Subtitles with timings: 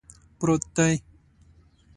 [0.39, 0.93] پروت دی